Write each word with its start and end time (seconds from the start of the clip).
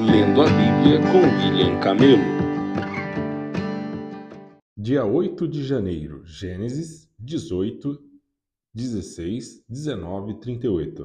Lendo 0.00 0.42
a 0.42 0.44
Bíblia 0.44 1.00
com 1.10 1.18
William 1.18 1.80
Camelo. 1.80 2.22
Dia 4.76 5.04
8 5.04 5.48
de 5.48 5.64
janeiro, 5.64 6.24
Gênesis 6.24 7.10
18, 7.18 8.00
16, 8.72 9.64
19 9.68 10.34
e 10.34 10.34
38. 10.38 11.04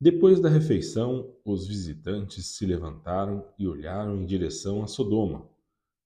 Depois 0.00 0.40
da 0.40 0.48
refeição, 0.48 1.32
os 1.44 1.68
visitantes 1.68 2.56
se 2.56 2.66
levantaram 2.66 3.46
e 3.56 3.68
olharam 3.68 4.16
em 4.16 4.26
direção 4.26 4.82
a 4.82 4.88
Sodoma. 4.88 5.48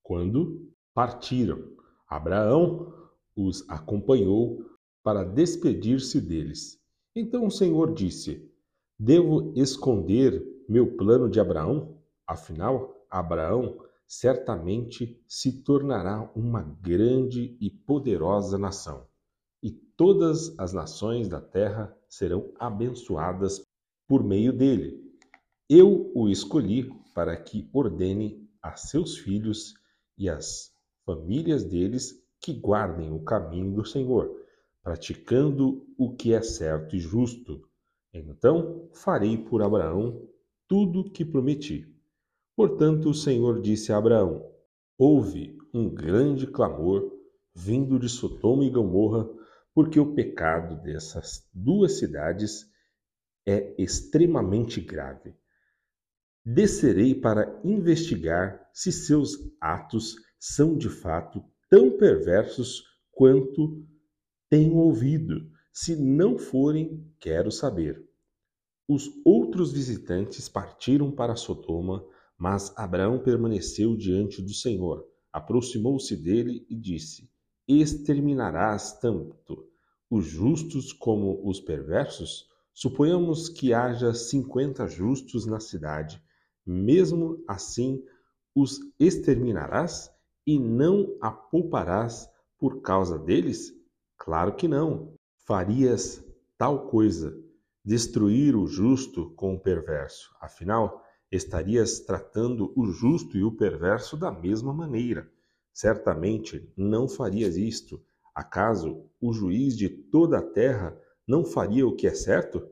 Quando 0.03 0.71
partiram, 0.93 1.65
Abraão 2.07 2.93
os 3.35 3.67
acompanhou 3.71 4.63
para 5.03 5.25
despedir-se 5.25 6.21
deles. 6.21 6.79
Então 7.17 7.47
o 7.47 7.51
Senhor 7.51 7.95
disse: 7.95 8.47
Devo 8.99 9.55
esconder 9.57 10.47
meu 10.69 10.95
plano 10.95 11.31
de 11.31 11.41
Abraão? 11.41 12.02
Afinal, 12.27 13.07
Abraão 13.11 13.79
certamente 14.07 15.23
se 15.27 15.63
tornará 15.63 16.31
uma 16.35 16.63
grande 16.63 17.57
e 17.61 17.71
poderosa 17.71 18.59
nação, 18.59 19.07
e 19.63 19.71
todas 19.71 20.59
as 20.59 20.73
nações 20.73 21.29
da 21.29 21.41
terra 21.41 21.97
serão 22.09 22.53
abençoadas 22.59 23.65
por 24.07 24.23
meio 24.23 24.53
dele. 24.53 25.03
Eu 25.69 26.13
o 26.15 26.29
escolhi 26.29 26.93
para 27.15 27.37
que 27.37 27.69
ordene 27.73 28.47
a 28.61 28.77
seus 28.77 29.17
filhos 29.17 29.75
e 30.19 30.29
às 30.29 30.73
famílias 31.05 31.65
deles 31.65 32.23
que 32.41 32.53
guardem 32.53 33.13
o 33.13 33.25
caminho 33.25 33.73
do 33.73 33.85
Senhor, 33.85 34.31
praticando 34.83 35.87
o 35.97 36.15
que 36.15 36.35
é 36.35 36.43
certo 36.43 36.97
e 36.97 36.99
justo. 36.99 37.67
Então 38.13 38.89
farei 38.93 39.39
por 39.39 39.63
Abraão 39.63 40.29
tudo 40.69 41.01
o 41.01 41.11
que 41.11 41.25
prometi. 41.25 41.92
Portanto, 42.55 43.11
o 43.11 43.15
Senhor 43.15 43.61
disse 43.61 43.93
a 43.93 43.97
Abraão: 43.97 44.51
Houve 44.99 45.57
um 45.73 45.89
grande 45.89 46.47
clamor 46.47 47.11
vindo 47.55 47.99
de 47.99 48.09
Sodoma 48.09 48.65
e 48.65 48.71
Gomorra, 48.71 49.29
porque 49.75 49.99
o 49.99 50.15
pecado 50.15 50.83
dessas 50.83 51.49
duas 51.53 51.99
cidades 51.99 52.67
é 53.47 53.75
extremamente 53.83 54.81
grave. 54.81 55.35
Descerei 56.45 57.15
para 57.15 57.61
investigar 57.65 58.69
se 58.73 58.91
seus 58.91 59.39
atos 59.61 60.17
são 60.39 60.77
de 60.77 60.89
fato 60.89 61.43
tão 61.71 61.97
perversos 61.97 62.83
quanto 63.13 63.87
tenho 64.51 64.77
ouvido. 64.77 65.51
Se 65.73 65.97
não 65.97 66.37
forem, 66.37 67.11
quero 67.19 67.51
saber. 67.51 68.05
Os 68.89 69.09
outros 69.25 69.73
visitantes 69.73 70.49
partiram 70.49 71.11
para 71.11 71.37
Sodoma, 71.37 72.05
mas 72.43 72.77
Abraão 72.77 73.21
permaneceu 73.21 73.97
diante 73.97 74.43
do 74.43 74.53
Senhor. 74.53 75.07
Aproximou-se 75.33 76.17
dele 76.17 76.67
e 76.69 76.75
disse: 76.75 77.31
Exterminarás 77.69 78.99
tanto 78.99 79.65
os 80.11 80.27
justos 80.27 80.93
como 80.93 81.41
os 81.49 81.61
perversos? 81.61 82.49
Suponhamos 82.75 83.49
que 83.49 83.73
haja 83.73 84.13
cinquenta 84.13 84.89
justos 84.89 85.47
na 85.47 85.61
cidade. 85.61 86.21
Mesmo 86.67 87.45
assim, 87.47 88.03
os 88.57 88.81
exterminarás 88.99 90.11
e 90.45 90.59
não 90.59 91.17
a 91.21 91.31
pouparás 91.31 92.29
por 92.59 92.83
causa 92.83 93.21
deles? 93.21 93.73
Claro 94.19 94.57
que 94.57 94.67
não. 94.67 95.15
Farias 95.47 96.25
tal 96.59 96.89
coisa 96.89 97.41
destruir 97.85 98.57
o 98.57 98.67
justo 98.67 99.31
com 99.37 99.55
o 99.55 99.61
perverso. 99.61 100.35
Afinal, 100.41 101.02
estarias 101.33 102.01
tratando 102.01 102.73
o 102.77 102.87
justo 102.87 103.39
e 103.39 103.43
o 103.43 103.51
perverso 103.51 104.17
da 104.17 104.31
mesma 104.31 104.73
maneira. 104.73 105.29
Certamente 105.73 106.71
não 106.77 107.09
farias 107.09 107.57
isto. 107.57 108.01
Acaso 108.35 109.07
o 109.21 109.33
juiz 109.33 109.77
de 109.77 109.89
toda 109.89 110.39
a 110.39 110.43
terra 110.43 110.97
não 111.27 111.45
faria 111.45 111.87
o 111.87 111.97
que 111.97 112.07
é 112.07 112.15
certo? 112.15 112.63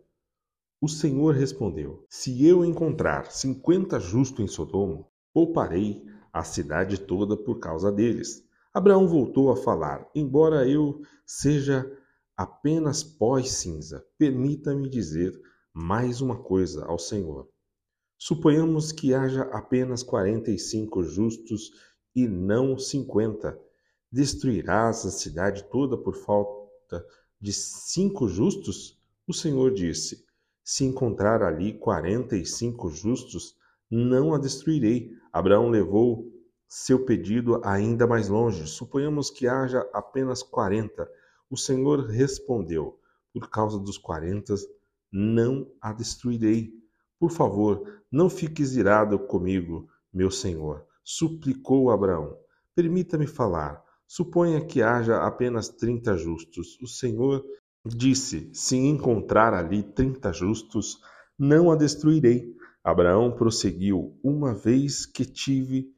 O 0.81 0.89
Senhor 0.89 1.35
respondeu: 1.35 2.05
Se 2.09 2.47
eu 2.47 2.65
encontrar 2.65 3.31
cinquenta 3.31 3.99
justos 3.99 4.45
em 4.45 4.47
Sodoma, 4.47 5.07
pouparei 5.33 6.05
a 6.33 6.45
cidade 6.45 6.99
toda 7.01 7.37
por 7.37 7.59
causa 7.59 7.91
deles. 7.91 8.45
Abraão 8.73 9.09
voltou 9.09 9.51
a 9.51 9.57
falar: 9.57 10.07
Embora 10.15 10.69
eu 10.69 11.03
seja 11.27 11.91
apenas 12.37 13.03
pó 13.03 13.39
e 13.39 13.45
cinza. 13.45 14.05
Permita-me 14.17 14.89
dizer 14.89 15.39
mais 15.75 16.23
uma 16.23 16.43
coisa 16.43 16.87
ao 16.87 16.99
Senhor. 16.99 17.50
Suponhamos 18.23 18.93
que 18.93 19.15
haja 19.15 19.45
apenas 19.45 20.03
quarenta 20.03 20.51
e 20.51 20.59
cinco 20.59 21.03
justos 21.03 21.71
e 22.15 22.29
não 22.29 22.79
cinquenta. 22.79 23.59
Destruirás 24.13 25.07
a 25.07 25.11
cidade 25.11 25.65
toda 25.71 25.97
por 25.97 26.15
falta 26.15 27.03
de 27.41 27.51
cinco 27.51 28.29
justos? 28.29 29.01
O 29.27 29.33
Senhor 29.33 29.73
disse: 29.73 30.23
Se 30.63 30.85
encontrar 30.85 31.43
ali 31.43 31.73
quarenta 31.79 32.37
e 32.37 32.45
cinco 32.45 32.91
justos, 32.91 33.57
não 33.91 34.35
a 34.35 34.39
destruirei. 34.39 35.13
Abraão 35.33 35.71
levou 35.71 36.31
seu 36.69 37.07
pedido 37.07 37.59
ainda 37.65 38.07
mais 38.07 38.29
longe. 38.29 38.67
Suponhamos 38.67 39.31
que 39.31 39.49
haja 39.49 39.81
apenas 39.95 40.43
quarenta 40.43 41.11
o 41.49 41.57
Senhor 41.57 42.05
respondeu: 42.05 43.01
Por 43.33 43.49
causa 43.49 43.79
dos 43.79 43.97
quarenta, 43.97 44.55
não 45.11 45.73
a 45.81 45.91
destruirei. 45.95 46.71
Por 47.19 47.31
favor, 47.31 48.00
não 48.11 48.29
fiques 48.29 48.75
irado 48.75 49.19
comigo, 49.19 49.89
meu 50.13 50.31
senhor, 50.31 50.85
suplicou 51.05 51.91
Abraão. 51.91 52.37
Permita-me 52.75 53.27
falar. 53.27 53.83
Suponha 54.07 54.65
que 54.65 54.83
haja 54.83 55.19
apenas 55.19 55.69
trinta 55.69 56.17
justos. 56.17 56.77
O 56.81 56.87
Senhor 56.87 57.45
disse: 57.87 58.51
Se 58.53 58.77
encontrar 58.77 59.55
ali 59.55 59.83
trinta 59.83 60.33
justos, 60.33 60.99
não 61.39 61.71
a 61.71 61.77
destruirei. 61.77 62.53
Abraão 62.83 63.31
prosseguiu: 63.31 64.19
Uma 64.23 64.55
vez 64.55 65.07
que 65.07 65.25
tive 65.25 65.95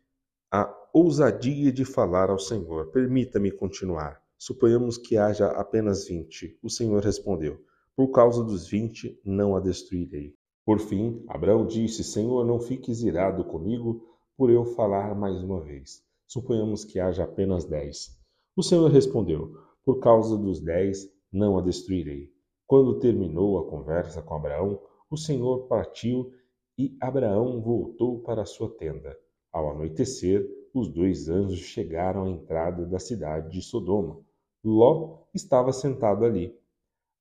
a 0.51 0.71
ousadia 0.93 1.73
de 1.73 1.85
falar 1.85 2.29
ao 2.29 2.39
Senhor, 2.39 2.91
permita-me 2.91 3.51
continuar. 3.51 4.21
Suponhamos 4.37 4.99
que 4.99 5.17
haja 5.17 5.47
apenas 5.47 6.07
vinte. 6.07 6.59
O 6.63 6.69
Senhor 6.69 7.03
respondeu: 7.03 7.65
Por 7.97 8.09
causa 8.09 8.45
dos 8.45 8.69
vinte, 8.69 9.19
não 9.25 9.57
a 9.57 9.61
destruirei. 9.61 10.35
Por 10.65 10.79
fim, 10.79 11.25
Abraão 11.29 11.67
disse: 11.67 12.05
Senhor, 12.05 12.45
não 12.45 12.61
fiques 12.61 13.03
irado 13.03 13.45
comigo 13.45 14.07
por 14.37 14.51
eu 14.51 14.65
falar 14.65 15.15
mais 15.15 15.43
uma 15.43 15.61
vez. 15.61 16.05
Suponhamos 16.27 16.85
que 16.85 17.01
haja 17.01 17.25
apenas 17.25 17.65
dez. 17.65 18.17
O 18.57 18.63
Senhor 18.63 18.91
respondeu: 18.91 19.57
Por 19.85 19.99
causa 19.99 20.37
dos 20.37 20.61
dez, 20.61 21.11
não 21.33 21.59
a 21.59 21.63
destruirei. 21.63 22.33
Quando 22.67 22.99
terminou 22.99 23.59
a 23.59 23.69
conversa 23.69 24.23
com 24.23 24.35
Abraão, 24.35 24.81
o 25.11 25.17
Senhor 25.17 25.67
partiu 25.67 26.33
e 26.79 26.97
Abraão 27.01 27.61
voltou 27.61 28.21
para 28.21 28.45
sua 28.45 28.71
tenda. 28.71 29.19
Ao 29.53 29.71
anoitecer, 29.71 30.49
os 30.73 30.89
dois 30.89 31.29
anjos 31.29 31.59
chegaram 31.59 32.25
à 32.25 32.31
entrada 32.31 32.87
da 32.87 32.99
cidade 32.99 33.51
de 33.51 33.61
Sodoma. 33.61 34.21
Ló 34.65 35.19
estava 35.35 35.73
sentado 35.73 36.25
ali. 36.25 36.57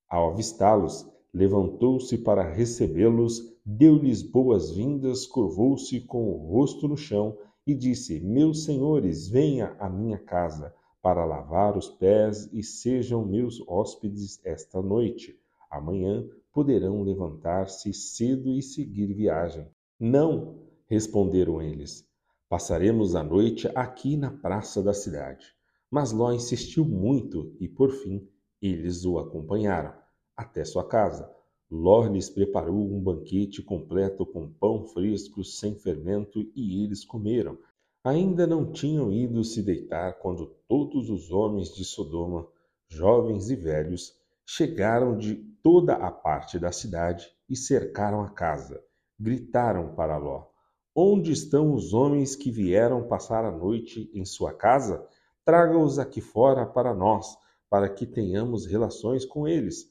Ao 0.07 0.29
avistá-los, 0.29 1.05
levantou-se 1.33 2.17
para 2.17 2.43
recebê-los, 2.43 3.55
deu-lhes 3.65 4.21
boas-vindas, 4.21 5.25
curvou-se 5.25 6.01
com 6.01 6.29
o 6.29 6.37
rosto 6.37 6.87
no 6.87 6.97
chão 6.97 7.37
e 7.65 7.73
disse: 7.73 8.19
Meus 8.19 8.65
senhores, 8.65 9.27
venha 9.27 9.75
à 9.79 9.89
minha 9.89 10.17
casa 10.17 10.73
para 11.01 11.25
lavar 11.25 11.77
os 11.77 11.87
pés 11.89 12.49
e 12.51 12.61
sejam 12.61 13.25
meus 13.25 13.61
hóspedes 13.67 14.39
esta 14.43 14.81
noite. 14.81 15.39
Amanhã 15.69 16.27
poderão 16.53 17.01
levantar-se 17.01 17.93
cedo 17.93 18.53
e 18.53 18.61
seguir 18.61 19.13
viagem. 19.13 19.67
Não, 19.99 20.59
responderam 20.85 21.61
eles. 21.61 22.05
Passaremos 22.49 23.15
a 23.15 23.23
noite 23.23 23.69
aqui 23.73 24.17
na 24.17 24.29
praça 24.29 24.83
da 24.83 24.93
cidade. 24.93 25.45
Mas 25.89 26.11
Ló 26.11 26.33
insistiu 26.33 26.83
muito 26.83 27.55
e, 27.59 27.67
por 27.67 27.91
fim, 27.91 28.27
eles 28.61 29.05
o 29.05 29.17
acompanharam 29.17 30.00
até 30.41 30.65
sua 30.65 30.83
casa. 30.83 31.29
Ló 31.69 32.05
lhes 32.05 32.29
preparou 32.29 32.75
um 32.75 33.01
banquete 33.01 33.61
completo 33.61 34.25
com 34.25 34.51
pão 34.51 34.83
fresco 34.83 35.43
sem 35.43 35.75
fermento 35.75 36.41
e 36.55 36.83
eles 36.83 37.05
comeram. 37.05 37.57
Ainda 38.03 38.47
não 38.47 38.71
tinham 38.71 39.11
ido 39.11 39.43
se 39.43 39.61
deitar 39.61 40.19
quando 40.19 40.47
todos 40.67 41.09
os 41.09 41.31
homens 41.31 41.73
de 41.73 41.85
Sodoma, 41.85 42.47
jovens 42.89 43.49
e 43.49 43.55
velhos, 43.55 44.13
chegaram 44.45 45.17
de 45.17 45.35
toda 45.63 45.93
a 45.93 46.11
parte 46.11 46.57
da 46.57 46.71
cidade 46.71 47.29
e 47.47 47.55
cercaram 47.55 48.21
a 48.21 48.29
casa. 48.29 48.83
Gritaram 49.19 49.93
para 49.93 50.17
Ló: 50.17 50.47
Onde 50.95 51.31
estão 51.31 51.73
os 51.73 51.93
homens 51.93 52.35
que 52.35 52.49
vieram 52.49 53.07
passar 53.07 53.45
a 53.45 53.51
noite 53.51 54.09
em 54.13 54.25
sua 54.25 54.51
casa? 54.51 55.07
Traga-os 55.45 55.99
aqui 55.99 56.19
fora 56.19 56.65
para 56.65 56.93
nós, 56.93 57.37
para 57.69 57.87
que 57.87 58.05
tenhamos 58.05 58.65
relações 58.65 59.23
com 59.23 59.47
eles. 59.47 59.90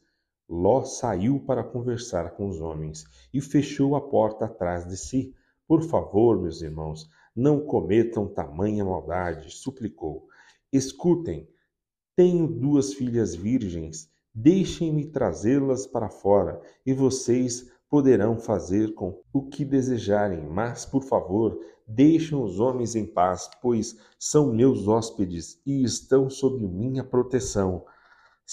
Ló 0.52 0.82
saiu 0.82 1.38
para 1.38 1.62
conversar 1.62 2.32
com 2.32 2.48
os 2.48 2.60
homens 2.60 3.04
e 3.32 3.40
fechou 3.40 3.94
a 3.94 4.00
porta 4.00 4.46
atrás 4.46 4.84
de 4.84 4.96
si. 4.96 5.32
Por 5.64 5.80
favor, 5.84 6.40
meus 6.40 6.60
irmãos, 6.60 7.08
não 7.36 7.60
cometam 7.60 8.26
tamanha 8.26 8.84
maldade, 8.84 9.52
suplicou. 9.52 10.26
Escutem, 10.72 11.48
tenho 12.16 12.48
duas 12.48 12.92
filhas 12.92 13.32
virgens, 13.32 14.10
deixem-me 14.34 15.06
trazê-las 15.06 15.86
para 15.86 16.08
fora, 16.08 16.60
e 16.84 16.92
vocês 16.92 17.70
poderão 17.88 18.36
fazer 18.36 18.92
com 18.94 19.22
o 19.32 19.42
que 19.42 19.64
desejarem, 19.64 20.44
mas, 20.48 20.84
por 20.84 21.04
favor, 21.04 21.58
deixem 21.86 22.36
os 22.36 22.58
homens 22.58 22.96
em 22.96 23.06
paz, 23.06 23.48
pois 23.62 23.96
são 24.18 24.52
meus 24.52 24.88
hóspedes 24.88 25.60
e 25.64 25.84
estão 25.84 26.28
sob 26.28 26.66
minha 26.66 27.04
proteção. 27.04 27.84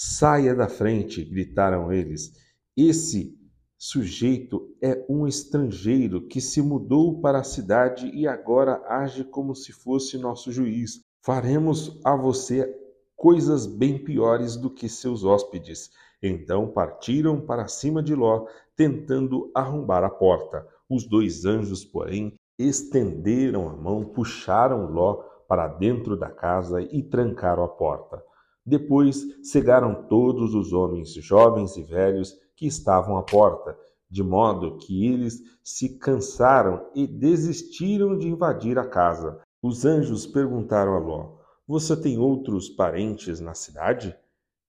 Saia 0.00 0.54
da 0.54 0.68
frente, 0.68 1.24
gritaram 1.24 1.92
eles. 1.92 2.30
Esse 2.76 3.36
sujeito 3.76 4.72
é 4.80 5.04
um 5.08 5.26
estrangeiro 5.26 6.28
que 6.28 6.40
se 6.40 6.62
mudou 6.62 7.20
para 7.20 7.40
a 7.40 7.42
cidade 7.42 8.08
e 8.14 8.24
agora 8.24 8.80
age 8.86 9.24
como 9.24 9.56
se 9.56 9.72
fosse 9.72 10.16
nosso 10.16 10.52
juiz. 10.52 11.00
Faremos 11.20 12.00
a 12.04 12.14
você 12.14 12.72
coisas 13.16 13.66
bem 13.66 13.98
piores 13.98 14.54
do 14.54 14.70
que 14.70 14.88
seus 14.88 15.24
hóspedes. 15.24 15.90
Então 16.22 16.68
partiram 16.68 17.40
para 17.40 17.66
cima 17.66 18.00
de 18.00 18.14
Ló, 18.14 18.46
tentando 18.76 19.50
arrombar 19.52 20.04
a 20.04 20.10
porta. 20.10 20.64
Os 20.88 21.08
dois 21.08 21.44
anjos, 21.44 21.84
porém, 21.84 22.36
estenderam 22.56 23.68
a 23.68 23.76
mão, 23.76 24.04
puxaram 24.04 24.92
Ló 24.92 25.24
para 25.48 25.66
dentro 25.66 26.16
da 26.16 26.30
casa 26.30 26.80
e 26.80 27.02
trancaram 27.02 27.64
a 27.64 27.68
porta. 27.68 28.22
Depois 28.68 29.24
cegaram 29.42 30.06
todos 30.08 30.52
os 30.52 30.74
homens, 30.74 31.14
jovens 31.14 31.78
e 31.78 31.82
velhos, 31.82 32.36
que 32.54 32.66
estavam 32.66 33.16
à 33.16 33.22
porta, 33.22 33.74
de 34.10 34.22
modo 34.22 34.76
que 34.76 35.06
eles 35.06 35.42
se 35.64 35.96
cansaram 35.96 36.86
e 36.94 37.06
desistiram 37.06 38.18
de 38.18 38.28
invadir 38.28 38.78
a 38.78 38.86
casa. 38.86 39.40
Os 39.62 39.86
anjos 39.86 40.26
perguntaram 40.26 40.92
a 40.96 40.98
Ló: 40.98 41.38
Você 41.66 41.96
tem 41.96 42.18
outros 42.18 42.68
parentes 42.68 43.40
na 43.40 43.54
cidade? 43.54 44.14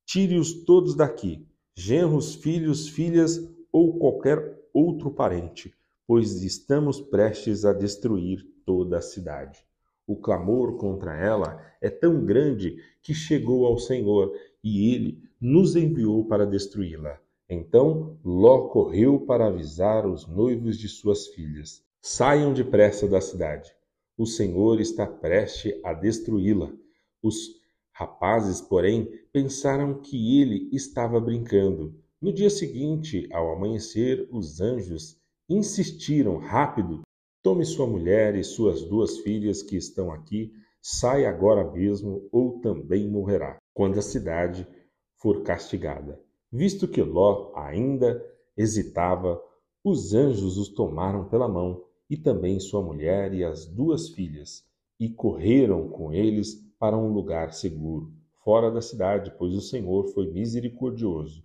Tire-os 0.06 0.63
todos 0.63 0.95
daqui, 0.95 1.45
genros, 1.75 2.36
filhos, 2.36 2.88
filhas 2.88 3.38
ou 3.69 4.00
qualquer 4.00 4.66
outro 4.74 5.12
parente, 5.12 5.74
pois 6.07 6.42
estamos 6.42 7.02
prestes 7.02 7.66
a 7.66 7.74
destruir 7.74 8.48
toda 8.66 9.00
a 9.00 9.02
cidade. 9.02 9.60
O 10.09 10.15
clamor 10.15 10.75
contra 10.77 11.15
ela 11.15 11.63
é 11.79 11.88
tão 11.88 12.25
grande 12.25 12.77
que 13.00 13.13
chegou 13.13 13.67
ao 13.67 13.77
Senhor 13.77 14.33
e 14.63 14.91
ele 14.91 15.21
nos 15.39 15.75
enviou 15.75 16.25
para 16.25 16.47
destruí-la. 16.47 17.19
Então 17.47 18.17
Ló 18.25 18.69
correu 18.69 19.19
para 19.19 19.45
avisar 19.45 20.07
os 20.07 20.25
noivos 20.25 20.79
de 20.79 20.89
suas 20.89 21.27
filhas: 21.27 21.83
Saiam 22.01 22.53
depressa 22.53 23.07
da 23.07 23.21
cidade. 23.21 23.71
O 24.17 24.25
Senhor 24.25 24.81
está 24.81 25.06
prestes 25.06 25.79
a 25.83 25.94
destruí-la. 25.94 26.73
Os 27.21 27.59
Rapazes, 27.91 28.61
porém, 28.61 29.07
pensaram 29.31 30.01
que 30.01 30.41
ele 30.41 30.69
estava 30.71 31.19
brincando. 31.19 31.94
No 32.19 32.33
dia 32.33 32.50
seguinte, 32.50 33.29
ao 33.31 33.53
amanhecer, 33.53 34.27
os 34.31 34.59
anjos 34.59 35.21
insistiram: 35.47 36.38
Rápido, 36.38 37.01
tome 37.41 37.65
sua 37.65 37.88
mulher 37.88 38.36
e 38.36 38.44
suas 38.44 38.83
duas 38.83 39.19
filhas 39.19 39.63
que 39.63 39.77
estão 39.77 40.12
aqui, 40.12 40.51
saia 40.81 41.30
agora 41.30 41.69
mesmo, 41.71 42.27
ou 42.31 42.59
também 42.59 43.09
morrerá, 43.09 43.57
quando 43.74 43.97
a 43.97 44.01
cidade 44.01 44.68
for 45.15 45.44
castigada. 45.44 46.19
Visto 46.51 46.88
que 46.88 47.01
Ló 47.01 47.51
ainda 47.56 48.24
hesitava, 48.57 49.41
os 49.83 50.13
anjos 50.13 50.57
os 50.57 50.69
tomaram 50.69 51.30
pela 51.30 51.47
mão, 51.47 51.83
e 52.09 52.18
também 52.18 52.59
sua 52.59 52.81
mulher 52.81 53.33
e 53.33 53.44
as 53.44 53.65
duas 53.65 54.09
filhas, 54.09 54.63
e 55.00 55.09
correram 55.09 55.88
com 55.89 56.12
eles 56.12 56.56
para 56.80 56.97
um 56.97 57.13
lugar 57.13 57.53
seguro, 57.53 58.12
fora 58.44 58.71
da 58.71 58.81
cidade, 58.81 59.33
pois 59.38 59.53
o 59.53 59.62
Senhor 59.62 60.07
foi 60.07 60.31
misericordioso. 60.31 61.44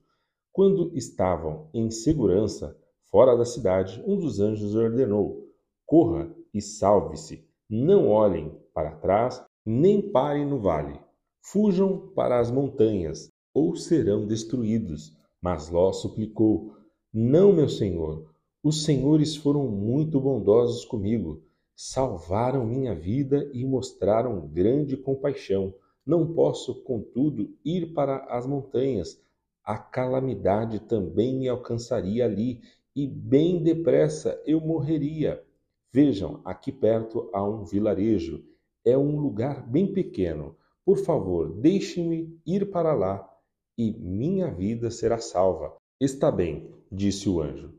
Quando 0.50 0.96
estavam 0.96 1.68
em 1.74 1.90
segurança, 1.90 2.76
fora 3.10 3.36
da 3.36 3.44
cidade, 3.44 4.02
um 4.06 4.16
dos 4.16 4.40
anjos 4.40 4.74
ordenou: 4.74 5.43
Corra 5.86 6.34
e 6.52 6.60
salve-se. 6.60 7.46
Não 7.68 8.08
olhem 8.08 8.52
para 8.72 8.96
trás, 8.96 9.44
nem 9.64 10.00
parem 10.00 10.46
no 10.46 10.58
vale. 10.58 11.00
Fujam 11.40 12.12
para 12.14 12.40
as 12.40 12.50
montanhas, 12.50 13.30
ou 13.52 13.76
serão 13.76 14.26
destruídos. 14.26 15.16
Mas 15.40 15.68
Ló 15.70 15.92
suplicou: 15.92 16.76
Não, 17.12 17.52
meu 17.52 17.68
senhor, 17.68 18.30
os 18.62 18.84
senhores 18.84 19.36
foram 19.36 19.66
muito 19.68 20.20
bondosos 20.20 20.84
comigo 20.84 21.42
salvaram 21.76 22.64
minha 22.64 22.94
vida 22.94 23.50
e 23.52 23.64
mostraram 23.64 24.46
grande 24.46 24.96
compaixão. 24.96 25.74
Não 26.06 26.32
posso, 26.32 26.82
contudo, 26.84 27.50
ir 27.64 27.92
para 27.92 28.18
as 28.26 28.46
montanhas. 28.46 29.20
A 29.64 29.76
calamidade 29.76 30.80
também 30.80 31.34
me 31.34 31.48
alcançaria 31.48 32.24
ali, 32.24 32.60
e 32.94 33.08
bem 33.08 33.62
depressa 33.62 34.40
eu 34.46 34.60
morreria. 34.60 35.42
Vejam, 35.94 36.40
aqui 36.44 36.72
perto 36.72 37.30
há 37.32 37.44
um 37.44 37.64
vilarejo. 37.64 38.44
É 38.84 38.98
um 38.98 39.20
lugar 39.20 39.64
bem 39.64 39.92
pequeno. 39.92 40.56
Por 40.84 40.98
favor, 40.98 41.54
deixe-me 41.54 42.36
ir 42.44 42.70
para 42.70 42.92
lá, 42.92 43.24
e 43.78 43.92
minha 43.92 44.50
vida 44.50 44.90
será 44.90 45.18
salva. 45.18 45.76
Está 46.00 46.32
bem, 46.32 46.68
disse 46.90 47.28
o 47.28 47.40
anjo. 47.40 47.72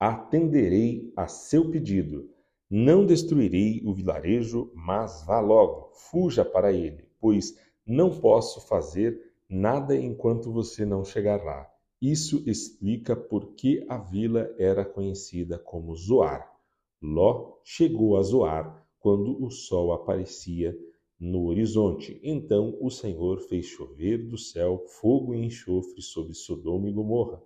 Atenderei 0.00 1.12
a 1.16 1.28
seu 1.28 1.70
pedido 1.70 2.28
não 2.68 3.06
destruirei 3.06 3.80
o 3.84 3.94
vilarejo, 3.94 4.72
mas 4.74 5.24
vá 5.24 5.38
logo, 5.38 5.92
fuja 6.10 6.44
para 6.44 6.72
ele, 6.72 7.08
pois 7.20 7.56
não 7.86 8.18
posso 8.18 8.60
fazer 8.66 9.16
nada 9.48 9.96
enquanto 9.96 10.52
você 10.52 10.84
não 10.84 11.04
chegar 11.04 11.44
lá. 11.44 11.70
Isso 12.02 12.42
explica 12.44 13.14
por 13.14 13.54
que 13.54 13.86
a 13.88 13.98
vila 13.98 14.52
era 14.58 14.84
conhecida 14.84 15.56
como 15.60 15.94
Zoar. 15.94 16.55
Ló 17.02 17.58
chegou 17.64 18.16
a 18.16 18.22
Zoar 18.22 18.86
quando 18.98 19.42
o 19.44 19.50
sol 19.50 19.92
aparecia 19.92 20.76
no 21.18 21.44
horizonte. 21.46 22.20
Então 22.22 22.76
o 22.80 22.90
Senhor 22.90 23.40
fez 23.40 23.66
chover 23.66 24.26
do 24.26 24.36
céu 24.36 24.84
fogo 25.00 25.34
e 25.34 25.44
enxofre 25.44 26.02
sobre 26.02 26.34
Sodoma 26.34 26.88
e 26.88 26.92
Gomorra, 26.92 27.42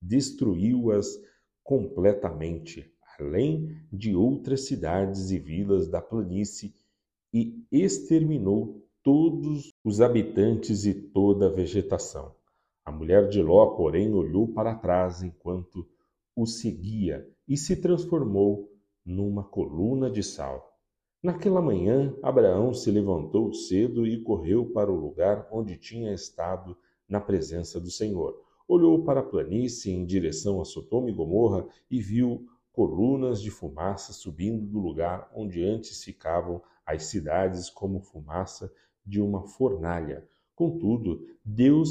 destruiu-as 0.00 1.20
completamente 1.62 2.92
além 3.18 3.76
de 3.92 4.14
outras 4.14 4.62
cidades 4.62 5.30
e 5.30 5.38
vilas 5.38 5.88
da 5.88 6.00
planície, 6.00 6.74
e 7.32 7.64
exterminou 7.70 8.84
todos 9.02 9.72
os 9.84 10.00
habitantes 10.00 10.84
e 10.84 10.94
toda 10.94 11.46
a 11.46 11.50
vegetação. 11.50 12.34
A 12.84 12.90
mulher 12.90 13.28
de 13.28 13.40
Ló, 13.42 13.74
porém, 13.74 14.12
olhou 14.12 14.48
para 14.48 14.74
trás 14.74 15.22
enquanto 15.22 15.88
o 16.36 16.46
seguia 16.46 17.26
e 17.48 17.56
se 17.56 17.76
transformou 17.76 18.71
numa 19.04 19.42
coluna 19.42 20.10
de 20.10 20.22
sal. 20.22 20.72
Naquela 21.22 21.62
manhã, 21.62 22.14
Abraão 22.22 22.74
se 22.74 22.90
levantou 22.90 23.52
cedo 23.52 24.06
e 24.06 24.20
correu 24.20 24.66
para 24.66 24.90
o 24.90 24.98
lugar 24.98 25.48
onde 25.52 25.76
tinha 25.76 26.12
estado 26.12 26.76
na 27.08 27.20
presença 27.20 27.80
do 27.80 27.90
Senhor. 27.90 28.36
Olhou 28.66 29.04
para 29.04 29.20
a 29.20 29.24
planície 29.24 29.92
em 29.92 30.04
direção 30.04 30.60
a 30.60 30.64
Sodoma 30.64 31.10
e 31.10 31.12
Gomorra 31.12 31.66
e 31.90 32.00
viu 32.00 32.46
colunas 32.72 33.40
de 33.40 33.50
fumaça 33.50 34.12
subindo 34.12 34.66
do 34.66 34.80
lugar 34.80 35.30
onde 35.34 35.62
antes 35.62 36.02
ficavam 36.02 36.62
as 36.84 37.04
cidades 37.04 37.68
como 37.70 38.00
fumaça 38.00 38.72
de 39.04 39.20
uma 39.20 39.46
fornalha. 39.46 40.26
Contudo, 40.54 41.24
Deus 41.44 41.90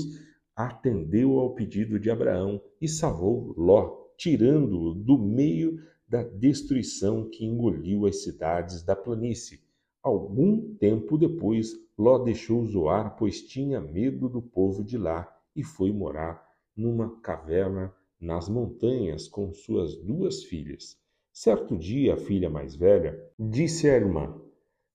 atendeu 0.56 1.40
ao 1.40 1.54
pedido 1.54 2.00
de 2.00 2.10
Abraão 2.10 2.62
e 2.82 2.88
salvou 2.88 3.54
Ló, 3.58 4.08
tirando-o 4.18 4.94
do 4.94 5.18
meio 5.18 5.80
da 6.12 6.24
destruição 6.24 7.30
que 7.30 7.46
engoliu 7.46 8.06
as 8.06 8.22
cidades 8.22 8.84
da 8.84 8.98
planície. 8.98 9.62
Algum 10.04 10.76
tempo 10.76 11.18
depois, 11.18 11.72
Ló 11.98 12.18
deixou 12.18 12.66
Zoar, 12.66 13.16
pois 13.16 13.42
tinha 13.42 13.80
medo 13.80 14.28
do 14.28 14.42
povo 14.42 14.84
de 14.84 14.98
lá, 14.98 15.34
e 15.56 15.64
foi 15.64 15.90
morar 15.94 16.46
numa 16.76 17.18
caverna 17.22 17.96
nas 18.20 18.50
montanhas 18.50 19.30
com 19.30 19.54
suas 19.54 19.96
duas 19.96 20.44
filhas. 20.44 20.98
Certo 21.32 21.78
dia, 21.78 22.16
a 22.16 22.18
filha 22.18 22.50
mais 22.50 22.76
velha 22.76 23.18
disse 23.40 23.90
à 23.90 23.96
irmã: 23.96 24.36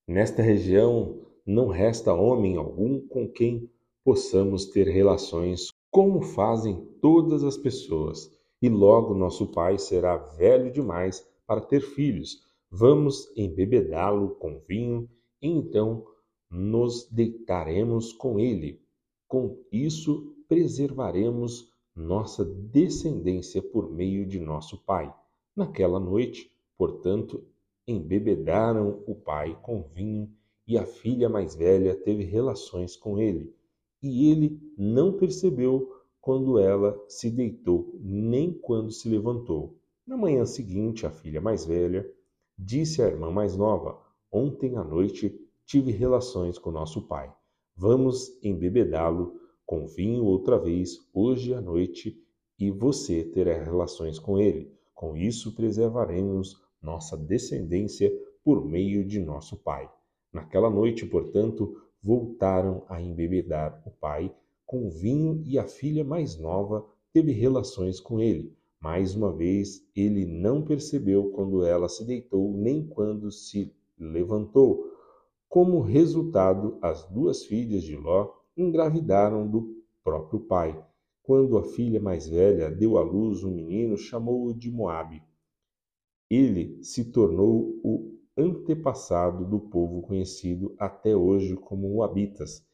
Nesta 0.07 0.43
região 0.43 1.25
não 1.43 1.69
resta 1.69 2.13
homem 2.13 2.57
algum 2.57 3.01
com 3.07 3.27
quem 3.27 3.67
possamos 4.03 4.67
ter 4.67 4.87
relações 4.87 5.69
como 5.89 6.21
fazem 6.21 6.87
todas 7.01 7.43
as 7.43 7.57
pessoas, 7.57 8.31
e 8.61 8.69
logo 8.69 9.13
nosso 9.13 9.47
pai 9.47 9.77
será 9.77 10.17
velho 10.17 10.71
demais 10.71 11.25
para 11.45 11.61
ter 11.61 11.81
filhos. 11.81 12.43
Vamos 12.69 13.31
embebedá-lo 13.35 14.31
com 14.35 14.59
vinho, 14.67 15.09
e 15.41 15.47
então 15.47 16.05
nos 16.49 17.07
deitaremos 17.09 18.11
com 18.13 18.39
ele. 18.39 18.81
Com 19.27 19.57
isso 19.71 20.35
preservaremos 20.47 21.71
nossa 21.95 22.45
descendência 22.45 23.61
por 23.61 23.91
meio 23.91 24.25
de 24.25 24.39
nosso 24.39 24.77
Pai. 24.85 25.13
Naquela 25.55 25.99
noite, 25.99 26.51
portanto, 26.77 27.43
embebedaram 27.87 29.03
o 29.07 29.15
pai 29.15 29.57
com 29.61 29.81
vinho 29.81 30.29
e 30.67 30.77
a 30.77 30.85
filha 30.85 31.27
mais 31.29 31.55
velha 31.55 31.95
teve 31.95 32.23
relações 32.23 32.95
com 32.95 33.17
ele. 33.17 33.55
E 34.03 34.29
ele 34.29 34.59
não 34.77 35.13
percebeu 35.13 35.91
quando 36.27 36.59
ela 36.59 37.01
se 37.07 37.31
deitou, 37.31 37.97
nem 38.01 38.51
quando 38.51 38.91
se 38.91 39.07
levantou. 39.07 39.77
Na 40.05 40.17
manhã 40.17 40.45
seguinte, 40.45 41.05
a 41.05 41.09
filha 41.09 41.39
mais 41.39 41.63
velha 41.63 42.05
disse 42.59 43.01
à 43.01 43.07
irmã 43.07 43.31
mais 43.31 43.55
nova: 43.55 43.97
Ontem 44.29 44.75
à 44.75 44.83
noite 44.83 45.39
tive 45.65 45.89
relações 45.89 46.59
com 46.59 46.69
nosso 46.69 47.07
pai. 47.07 47.33
Vamos 47.77 48.37
embebedá-lo 48.43 49.39
com 49.65 49.87
vinho 49.87 50.25
outra 50.25 50.59
vez 50.59 50.97
hoje 51.13 51.53
à 51.53 51.61
noite 51.61 52.21
e 52.59 52.69
você 52.71 53.23
terá 53.23 53.63
relações 53.63 54.19
com 54.19 54.37
ele. 54.37 54.69
Com 54.93 55.15
isso 55.15 55.55
preservaremos 55.55 56.61
nossa 56.81 57.15
descendência 57.15 58.11
por 58.43 58.65
meio 58.65 59.07
de 59.07 59.21
nosso 59.21 59.55
pai. 59.55 59.89
Naquela 60.33 60.69
noite, 60.69 61.05
portanto, 61.05 61.81
voltaram 62.03 62.83
a 62.89 63.01
embebedar 63.01 63.81
o 63.85 63.91
pai 63.91 64.35
com 64.67 64.89
vinho 64.89 65.41
e 65.45 65.57
a 65.57 65.65
filha 65.65 66.03
mais 66.03 66.37
nova 66.37 66.85
teve 67.13 67.31
relações 67.31 68.01
com 68.01 68.19
ele. 68.19 68.53
Mais 68.81 69.15
uma 69.15 69.33
vez, 69.33 69.81
ele 69.95 70.25
não 70.25 70.61
percebeu 70.61 71.31
quando 71.31 71.63
ela 71.63 71.87
se 71.87 72.05
deitou 72.05 72.51
nem 72.51 72.85
quando 72.85 73.31
se 73.31 73.73
levantou. 73.97 74.85
Como 75.47 75.79
resultado, 75.79 76.77
as 76.81 77.07
duas 77.09 77.45
filhas 77.45 77.81
de 77.83 77.95
Ló 77.95 78.33
engravidaram 78.57 79.49
do 79.49 79.81
próprio 80.03 80.41
pai. 80.41 80.85
Quando 81.23 81.57
a 81.57 81.63
filha 81.63 82.01
mais 82.01 82.27
velha 82.27 82.69
deu 82.69 82.97
à 82.97 83.01
luz 83.01 83.45
um 83.45 83.51
menino, 83.51 83.97
chamou-o 83.97 84.53
de 84.53 84.69
Moabe. 84.69 85.23
Ele 86.29 86.83
se 86.83 87.05
tornou 87.05 87.79
o 87.83 88.17
antepassado 88.37 89.45
do 89.45 89.61
povo 89.61 90.01
conhecido 90.01 90.75
até 90.77 91.15
hoje 91.15 91.55
como 91.55 91.89
Moabitas. 91.89 92.66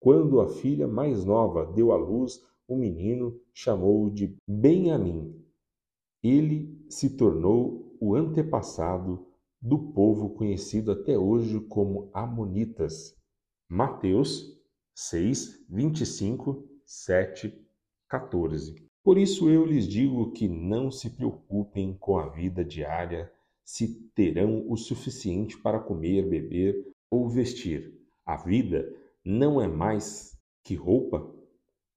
Quando 0.00 0.40
a 0.40 0.48
filha 0.48 0.86
mais 0.86 1.24
nova 1.24 1.66
deu 1.66 1.92
à 1.92 1.96
luz 1.96 2.40
um 2.68 2.76
menino, 2.76 3.40
chamou-o 3.52 4.10
de 4.10 4.36
Benjamim. 4.46 5.34
Ele 6.22 6.84
se 6.88 7.16
tornou 7.16 7.96
o 8.00 8.14
antepassado 8.14 9.26
do 9.60 9.78
povo 9.92 10.30
conhecido 10.30 10.92
até 10.92 11.16
hoje 11.16 11.60
como 11.60 12.10
Amonitas. 12.12 13.16
Mateus 13.68 14.56
6, 14.94 15.66
25, 15.68 16.68
7, 16.84 17.66
14. 18.08 18.74
Por 19.02 19.18
isso 19.18 19.48
eu 19.48 19.64
lhes 19.64 19.86
digo 19.86 20.32
que 20.32 20.48
não 20.48 20.90
se 20.90 21.10
preocupem 21.10 21.96
com 21.98 22.18
a 22.18 22.28
vida 22.28 22.64
diária 22.64 23.32
se 23.64 24.10
terão 24.14 24.64
o 24.70 24.76
suficiente 24.76 25.58
para 25.58 25.80
comer, 25.80 26.28
beber 26.28 26.92
ou 27.10 27.28
vestir. 27.28 27.92
A 28.24 28.36
vida 28.36 28.88
não 29.28 29.60
é 29.60 29.66
mais 29.66 30.38
que 30.62 30.76
roupa? 30.76 31.28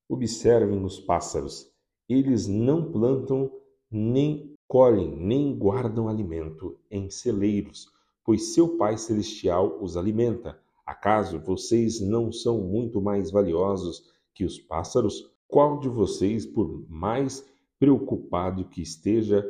Observem 0.10 0.84
os 0.84 1.00
pássaros. 1.00 1.72
Eles 2.10 2.48
não 2.48 2.92
plantam, 2.92 3.52
nem 3.92 4.56
colhem, 4.68 5.16
nem 5.16 5.56
guardam 5.56 6.10
alimento 6.10 6.80
em 6.90 7.08
celeiros, 7.12 7.86
pois 8.26 8.56
seu 8.56 8.78
Pai 8.78 8.98
Celestial 8.98 9.78
os 9.80 9.96
alimenta. 9.96 10.60
Acaso 10.84 11.40
vocês 11.40 12.02
não 12.02 12.32
são 12.32 12.62
muito 12.62 13.00
mais 13.00 13.30
valiosos 13.30 14.12
que 14.34 14.44
os 14.44 14.58
pássaros? 14.58 15.32
Qual 15.48 15.80
de 15.80 15.88
vocês, 15.88 16.48
por 16.48 16.84
mais 16.90 17.48
preocupado 17.78 18.68
que 18.70 18.82
esteja, 18.82 19.48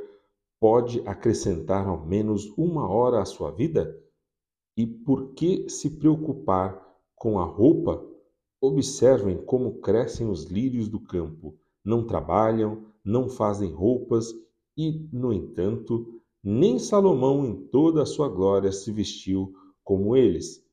pode 0.60 1.02
acrescentar 1.08 1.88
ao 1.88 2.06
menos 2.06 2.46
uma 2.58 2.90
hora 2.90 3.22
à 3.22 3.26
sua 3.26 3.52
vida? 3.52 3.98
E 4.76 4.86
por 4.86 5.34
que 5.34 5.70
se 5.70 5.92
preocupar 5.92 6.88
com 7.20 7.38
a 7.38 7.46
roupa? 7.46 8.04
Observem 8.60 9.38
como 9.38 9.80
crescem 9.80 10.28
os 10.28 10.46
lírios 10.46 10.90
do 10.90 11.00
campo. 11.00 11.56
Não 11.86 12.08
trabalham, 12.08 12.86
não 13.06 13.30
fazem 13.30 13.72
roupas 13.72 14.34
e, 14.76 15.08
no 15.14 15.32
entanto, 15.32 16.20
nem 16.44 16.80
Salomão 16.80 17.46
em 17.46 17.68
toda 17.68 18.02
a 18.02 18.06
sua 18.06 18.30
glória 18.30 18.72
se 18.72 18.92
vestiu 18.92 19.54
como 19.84 20.16
eles. 20.16 20.66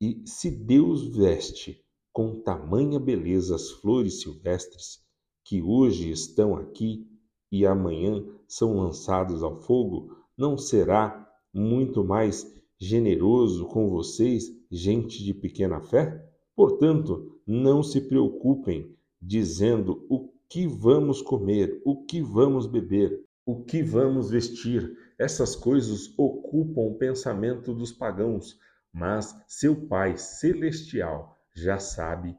E 0.00 0.22
se 0.26 0.50
Deus 0.50 1.06
veste 1.06 1.82
com 2.12 2.40
tamanha 2.40 2.98
beleza 2.98 3.54
as 3.54 3.70
flores 3.70 4.20
silvestres 4.20 5.02
que 5.44 5.62
hoje 5.62 6.10
estão 6.10 6.56
aqui 6.56 7.06
e 7.50 7.64
amanhã 7.66 8.24
são 8.48 8.76
lançados 8.76 9.42
ao 9.42 9.56
fogo, 9.56 10.16
não 10.36 10.58
será 10.58 11.28
muito 11.52 12.02
mais 12.02 12.52
generoso 12.80 13.66
com 13.66 13.88
vocês, 13.90 14.50
gente 14.74 15.22
de 15.22 15.32
pequena 15.32 15.80
fé? 15.80 16.20
Portanto, 16.56 17.40
não 17.46 17.82
se 17.82 18.00
preocupem 18.00 18.94
dizendo 19.22 20.04
o 20.08 20.32
que 20.48 20.66
vamos 20.66 21.22
comer, 21.22 21.80
o 21.84 22.04
que 22.04 22.20
vamos 22.20 22.66
beber, 22.66 23.24
o 23.46 23.62
que 23.62 23.82
vamos 23.82 24.30
vestir. 24.30 24.96
Essas 25.18 25.54
coisas 25.54 26.12
ocupam 26.18 26.82
o 26.82 26.94
pensamento 26.96 27.72
dos 27.72 27.92
pagãos, 27.92 28.58
mas 28.92 29.34
seu 29.46 29.86
Pai 29.86 30.16
celestial 30.16 31.38
já 31.54 31.78
sabe 31.78 32.36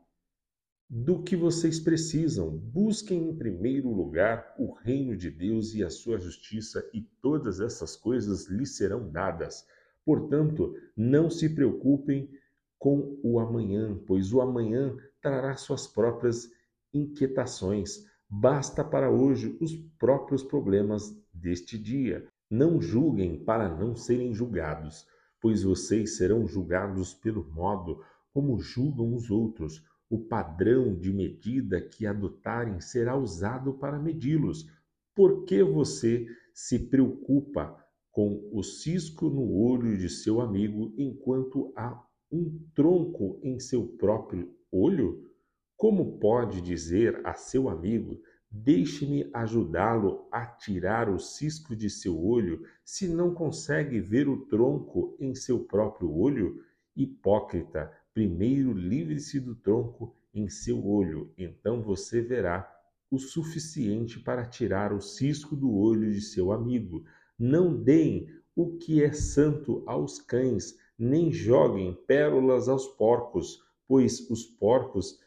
do 0.90 1.24
que 1.24 1.36
vocês 1.36 1.80
precisam. 1.80 2.50
Busquem 2.50 3.30
em 3.30 3.36
primeiro 3.36 3.90
lugar 3.90 4.54
o 4.60 4.74
reino 4.74 5.16
de 5.16 5.32
Deus 5.32 5.74
e 5.74 5.84
a 5.84 5.90
sua 5.90 6.18
justiça, 6.18 6.88
e 6.94 7.02
todas 7.22 7.60
essas 7.60 7.96
coisas 7.96 8.48
lhes 8.48 8.76
serão 8.78 9.10
dadas. 9.10 9.66
Portanto, 10.06 10.76
não 10.96 11.30
se 11.30 11.50
preocupem 11.50 12.30
com 12.78 13.20
o 13.24 13.40
amanhã, 13.40 14.00
pois 14.06 14.32
o 14.32 14.40
amanhã 14.40 14.96
trará 15.22 15.56
suas 15.58 15.88
próprias 15.88 16.48
inquietações. 16.94 18.06
Basta 18.30 18.84
para 18.84 19.10
hoje 19.10 19.58
os 19.60 19.76
próprios 19.98 20.44
problemas 20.44 21.18
deste 21.34 21.78
dia. 21.78 22.28
Não 22.50 22.80
julguem 22.80 23.44
para 23.44 23.68
não 23.68 23.96
serem 23.96 24.34
julgados, 24.34 25.08
pois 25.42 25.64
vocês 25.64 26.18
serão 26.18 26.46
julgados 26.46 27.14
pelo 27.14 27.44
modo 27.52 28.04
como 28.32 28.60
julgam 28.60 29.16
os 29.16 29.32
outros 29.32 29.84
o 30.10 30.20
padrão 30.20 30.94
de 30.94 31.12
medida 31.12 31.82
que 31.82 32.06
adotarem 32.06 32.80
será 32.80 33.16
usado 33.16 33.74
para 33.74 34.00
medi-los. 34.00 34.68
Por 35.16 35.46
que 35.46 35.64
você 35.64 36.28
se 36.54 36.80
preocupa 36.80 37.85
com 38.16 38.50
o 38.54 38.64
cisco 38.64 39.30
no 39.30 39.54
olho 39.54 39.98
de 39.98 40.08
seu 40.10 40.40
amigo 40.40 40.94
enquanto 40.98 41.74
há 41.76 42.02
um 42.32 42.58
tronco 42.74 43.38
em 43.44 43.60
seu 43.60 43.86
próprio 43.86 44.56
olho? 44.72 45.30
Como 45.76 46.18
pode 46.18 46.62
dizer 46.62 47.20
a 47.26 47.34
seu 47.34 47.68
amigo: 47.68 48.22
Deixe-me 48.50 49.30
ajudá-lo 49.34 50.30
a 50.32 50.46
tirar 50.46 51.10
o 51.10 51.20
cisco 51.20 51.76
de 51.76 51.90
seu 51.90 52.18
olho, 52.26 52.66
se 52.86 53.06
não 53.06 53.34
consegue 53.34 54.00
ver 54.00 54.30
o 54.30 54.46
tronco 54.46 55.18
em 55.20 55.36
seu 55.36 55.60
próprio 55.60 56.10
olho? 56.10 56.64
Hipócrita, 56.96 57.92
Primeiro 58.16 58.72
livre-se 58.72 59.42
do 59.42 59.54
tronco 59.54 60.16
em 60.34 60.48
seu 60.48 60.88
olho, 60.88 61.34
então 61.38 61.82
você 61.82 62.22
verá 62.22 62.66
o 63.12 63.20
suficiente 63.20 64.22
para 64.22 64.46
tirar 64.46 64.94
o 64.94 65.02
cisco 65.02 65.54
do 65.54 65.70
olho 65.76 66.10
de 66.10 66.22
seu 66.22 66.54
amigo. 66.54 67.04
Não 67.38 67.76
deem 67.76 68.28
o 68.56 68.78
que 68.78 69.04
é 69.04 69.12
santo 69.12 69.84
aos 69.86 70.20
cães, 70.20 70.76
nem 70.98 71.32
joguem 71.32 71.94
pérolas 72.08 72.70
aos 72.70 72.88
porcos, 72.88 73.60
pois 73.88 74.30
os 74.30 74.46
porcos 74.46 75.20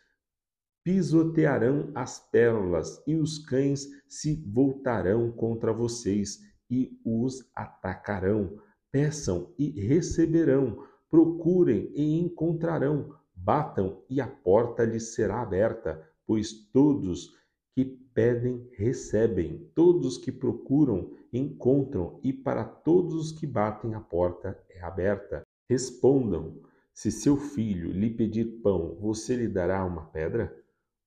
pisotearão 0.83 1.91
as 1.95 2.19
pérolas 2.31 3.03
e 3.07 3.15
os 3.15 3.39
cães 3.39 3.87
se 4.09 4.43
voltarão 4.47 5.31
contra 5.31 5.73
vocês 5.73 6.41
e 6.71 6.99
os 7.05 7.51
atacarão. 7.55 8.59
Peçam 8.91 9.53
e 9.59 9.69
receberão 9.87 10.89
Procurem 11.11 11.91
e 11.95 12.21
encontrarão, 12.21 13.15
batam 13.35 14.03
e 14.11 14.21
a 14.21 14.27
porta 14.27 14.85
lhes 14.85 15.15
será 15.15 15.41
aberta, 15.41 16.07
pois 16.27 16.53
todos 16.71 17.35
que 17.73 17.85
pedem 18.13 18.69
recebem, 18.75 19.71
todos 19.75 20.19
que 20.19 20.31
procuram 20.31 21.17
encontram, 21.33 22.19
e 22.23 22.33
para 22.33 22.65
todos 22.65 23.15
os 23.15 23.33
que 23.33 23.47
batem 23.47 23.95
a 23.95 24.01
porta 24.01 24.59
é 24.71 24.81
aberta. 24.81 25.43
Respondam: 25.69 26.61
se 26.93 27.13
seu 27.13 27.37
filho 27.37 27.93
lhe 27.93 28.11
pedir 28.11 28.61
pão, 28.63 28.97
você 29.01 29.37
lhe 29.37 29.49
dará 29.49 29.85
uma 29.85 30.07
pedra? 30.07 30.55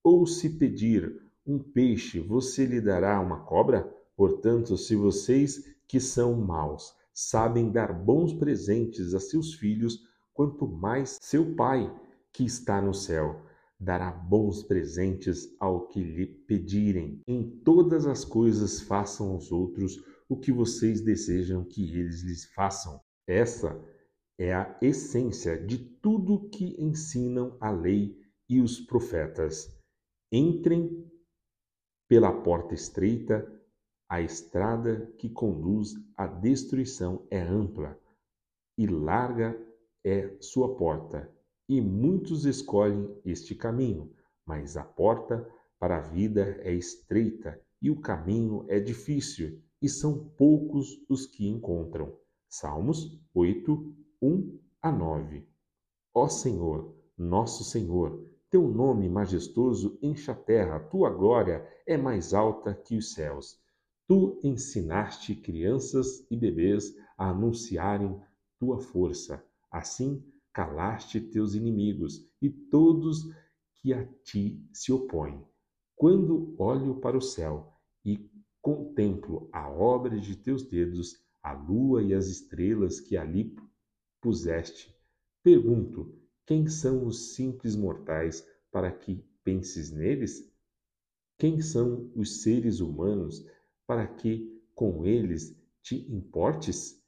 Ou 0.02 0.26
se 0.26 0.50
pedir 0.50 1.20
um 1.46 1.58
peixe, 1.58 2.20
você 2.20 2.64
lhe 2.64 2.80
dará 2.80 3.20
uma 3.20 3.40
cobra? 3.40 3.82
Portanto, 4.16 4.76
se 4.76 4.96
vocês 4.96 5.74
que 5.86 6.00
são 6.00 6.34
maus 6.34 6.94
sabem 7.12 7.70
dar 7.70 7.92
bons 7.92 8.32
presentes 8.32 9.14
a 9.14 9.20
seus 9.20 9.54
filhos, 9.54 10.06
quanto 10.32 10.66
mais 10.66 11.18
seu 11.20 11.54
Pai, 11.54 11.94
que 12.32 12.44
está 12.44 12.80
no 12.80 12.94
céu, 12.94 13.42
dará 13.78 14.10
bons 14.10 14.62
presentes 14.62 15.54
ao 15.58 15.88
que 15.88 16.02
lhe 16.02 16.24
pedirem. 16.24 17.20
Em 17.26 17.42
todas 17.42 18.06
as 18.06 18.24
coisas 18.24 18.80
façam 18.80 19.32
aos 19.32 19.50
outros 19.52 20.02
o 20.32 20.36
que 20.38 20.50
vocês 20.50 21.02
desejam 21.02 21.62
que 21.62 21.94
eles 21.94 22.22
lhes 22.22 22.46
façam. 22.54 22.98
Essa 23.26 23.78
é 24.38 24.54
a 24.54 24.78
essência 24.80 25.62
de 25.62 25.76
tudo 25.76 26.48
que 26.48 26.74
ensinam 26.82 27.54
a 27.60 27.70
lei 27.70 28.18
e 28.48 28.58
os 28.62 28.80
profetas. 28.80 29.78
Entrem 30.32 31.06
pela 32.08 32.32
porta 32.32 32.72
estreita, 32.72 33.46
a 34.08 34.22
estrada 34.22 35.12
que 35.18 35.28
conduz 35.28 35.92
à 36.16 36.26
destruição 36.26 37.26
é 37.30 37.42
ampla 37.42 38.00
e 38.78 38.86
larga 38.86 39.54
é 40.02 40.34
sua 40.40 40.74
porta, 40.76 41.30
e 41.68 41.78
muitos 41.78 42.46
escolhem 42.46 43.20
este 43.22 43.54
caminho, 43.54 44.10
mas 44.46 44.78
a 44.78 44.82
porta 44.82 45.46
para 45.78 45.98
a 45.98 46.00
vida 46.00 46.58
é 46.62 46.72
estreita 46.72 47.60
e 47.82 47.90
o 47.90 48.00
caminho 48.00 48.64
é 48.66 48.80
difícil, 48.80 49.62
e 49.82 49.88
são 49.88 50.30
poucos 50.38 51.04
os 51.08 51.26
que 51.26 51.48
encontram. 51.48 52.16
Salmos 52.48 53.20
8, 53.34 53.94
1 54.22 54.58
a 54.80 54.92
9. 54.92 55.44
Ó 56.14 56.28
Senhor, 56.28 56.94
nosso 57.18 57.64
Senhor, 57.64 58.24
teu 58.48 58.68
nome 58.68 59.08
majestoso 59.08 59.98
enche 60.00 60.30
a 60.30 60.34
terra, 60.34 60.78
tua 60.78 61.10
glória 61.10 61.66
é 61.86 61.96
mais 61.96 62.32
alta 62.32 62.74
que 62.74 62.96
os 62.96 63.12
céus. 63.12 63.58
Tu 64.06 64.38
ensinaste 64.44 65.34
crianças 65.34 66.26
e 66.30 66.36
bebês 66.36 66.94
a 67.16 67.30
anunciarem 67.30 68.20
tua 68.58 68.78
força. 68.78 69.44
Assim 69.70 70.22
calaste 70.52 71.20
teus 71.20 71.54
inimigos 71.54 72.28
e 72.40 72.50
todos 72.50 73.24
que 73.76 73.92
a 73.92 74.06
ti 74.22 74.62
se 74.72 74.92
opõem. 74.92 75.42
Quando 75.96 76.54
olho 76.58 76.96
para 76.96 77.16
o 77.16 77.22
céu 77.22 77.72
e 78.04 78.30
contemplo 78.62 79.50
a 79.52 79.68
obra 79.68 80.18
de 80.18 80.36
teus 80.36 80.62
dedos, 80.62 81.20
a 81.42 81.52
lua 81.52 82.00
e 82.02 82.14
as 82.14 82.28
estrelas 82.28 83.00
que 83.00 83.16
ali 83.16 83.56
puseste, 84.20 84.96
pergunto: 85.42 86.16
quem 86.46 86.68
são 86.68 87.04
os 87.04 87.34
simples 87.34 87.74
mortais 87.74 88.46
para 88.70 88.90
que 88.90 89.24
penses 89.42 89.90
neles? 89.90 90.48
Quem 91.36 91.60
são 91.60 92.10
os 92.14 92.42
seres 92.42 92.78
humanos 92.78 93.44
para 93.84 94.06
que 94.06 94.62
com 94.74 95.04
eles 95.04 95.60
te 95.82 95.96
importes? 96.12 97.02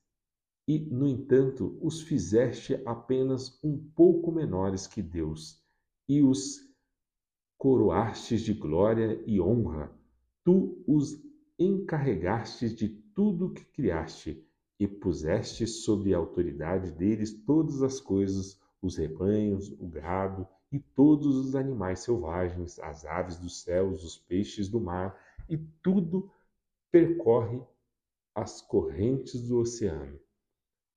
E, 0.66 0.78
no 0.78 1.06
entanto, 1.06 1.78
os 1.80 2.00
fizeste 2.02 2.75
apenas 2.84 3.62
um 3.62 3.78
pouco 3.94 4.32
menores 4.32 4.87
que 4.87 5.02
Deus, 5.02 5.62
e 6.08 6.23
os 6.23 6.58
coroastes 7.58 8.40
de 8.40 8.54
glória 8.54 9.23
e 9.26 9.40
honra, 9.40 9.94
tu 10.42 10.82
os 10.87 11.23
encarregastes 11.58 12.75
de 12.75 12.88
tudo 12.88 13.52
que 13.52 13.64
criaste, 13.64 14.44
e 14.78 14.88
puseste 14.88 15.66
sob 15.66 16.12
a 16.12 16.18
autoridade 16.18 16.90
deles 16.90 17.32
todas 17.32 17.82
as 17.82 18.00
coisas, 18.00 18.61
os 18.82 18.96
rebanhos, 18.96 19.70
o 19.78 19.87
gado 19.87 20.46
e 20.70 20.80
todos 20.80 21.37
os 21.37 21.54
animais 21.54 22.00
selvagens, 22.00 22.78
as 22.80 23.04
aves 23.04 23.37
dos 23.37 23.62
céus, 23.62 24.02
os 24.02 24.18
peixes 24.18 24.68
do 24.68 24.80
mar, 24.80 25.16
e 25.49 25.56
tudo 25.82 26.30
percorre 26.90 27.62
as 28.34 28.61
correntes 28.61 29.46
do 29.46 29.58
oceano. 29.58 30.18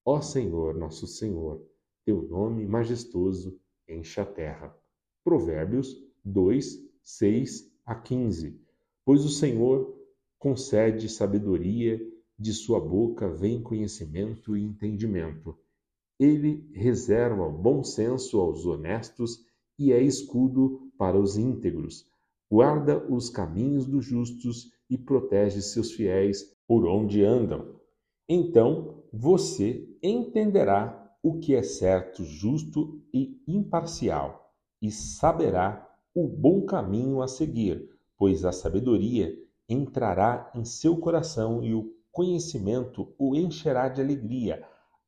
Ó 0.04 0.22
Senhor, 0.22 0.74
nosso 0.74 1.06
Senhor, 1.06 1.62
teu 2.04 2.24
nome 2.24 2.66
majestoso 2.66 3.60
enche 3.88 4.20
a 4.20 4.26
terra. 4.26 4.76
Provérbios 5.24 5.96
2, 6.26 6.90
6 7.04 7.72
a 7.86 7.94
15. 7.94 8.60
Pois 9.06 9.24
o 9.24 9.30
Senhor 9.30 9.97
concede 10.40 11.10
sabedoria, 11.10 12.00
de 12.38 12.54
sua 12.54 12.80
boca 12.80 13.28
vem 13.28 13.62
conhecimento 13.62 14.56
e 14.56 14.64
entendimento. 14.64 15.58
Ele 16.20 16.70
reserva 16.74 17.50
bom 17.50 17.84
senso 17.84 18.40
aos 18.40 18.66
honestos 18.66 19.40
e 19.78 19.92
é 19.92 20.02
escudo 20.02 20.92
para 20.98 21.20
os 21.20 21.38
íntegros. 21.38 22.06
Guarda 22.50 23.06
os 23.12 23.30
caminhos 23.30 23.86
dos 23.86 24.06
justos 24.06 24.72
e 24.90 24.98
protege 24.98 25.62
seus 25.62 25.92
fiéis 25.92 26.56
por 26.68 26.86
onde 26.88 27.24
andam. 27.24 27.76
Então 28.30 29.04
você 29.12 29.88
entenderá 30.02 31.04
o 31.22 31.40
que 31.40 31.56
é 31.56 31.64
certo, 31.64 32.24
justo 32.24 33.02
e 33.14 33.42
imparcial, 33.48 34.54
e 34.82 34.92
saberá 34.92 35.88
o 36.14 36.28
bom 36.28 36.66
caminho 36.66 37.22
a 37.22 37.28
seguir, 37.28 37.90
pois 38.18 38.46
a 38.46 38.52
sabedoria 38.52 39.34
entrará 39.70 40.52
em 40.56 40.64
seu 40.64 40.98
coração 40.98 41.64
e 41.64 41.74
o 41.74 41.94
conhecimento 42.12 43.14
o 43.18 43.36
encherá 43.36 43.90
de 43.90 44.02
alegria. 44.02 44.64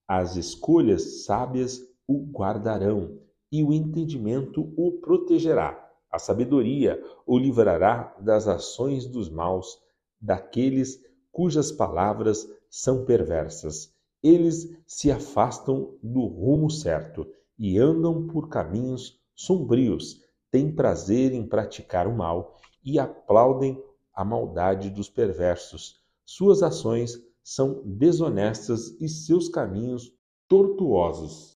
As 0.07 0.35
escolhas 0.35 1.23
sábias 1.23 1.81
o 2.07 2.25
guardarão 2.31 3.19
e 3.51 3.63
o 3.63 3.73
entendimento 3.73 4.73
o 4.75 4.99
protegerá. 4.99 5.87
A 6.11 6.17
sabedoria 6.17 7.01
o 7.25 7.37
livrará 7.37 8.15
das 8.19 8.47
ações 8.47 9.05
dos 9.05 9.29
maus, 9.29 9.77
daqueles 10.19 10.99
cujas 11.31 11.71
palavras 11.71 12.47
são 12.69 13.05
perversas. 13.05 13.93
Eles 14.21 14.75
se 14.85 15.11
afastam 15.11 15.95
do 16.01 16.25
rumo 16.25 16.69
certo 16.69 17.25
e 17.57 17.77
andam 17.77 18.27
por 18.27 18.49
caminhos 18.49 19.19
sombrios 19.35 20.21
têm 20.51 20.71
prazer 20.71 21.33
em 21.33 21.47
praticar 21.47 22.07
o 22.07 22.15
mal 22.15 22.57
e 22.83 22.99
aplaudem 22.99 23.81
a 24.19 24.25
maldade 24.25 24.89
dos 24.89 25.09
perversos. 25.09 26.01
Suas 26.25 26.61
ações 26.61 27.17
são 27.41 27.81
desonestas 27.85 28.89
e 28.99 29.07
seus 29.07 29.47
caminhos 29.47 30.13
tortuosos. 30.45 31.47